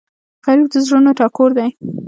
[0.45, 1.69] غریب د زړونو ټکور دی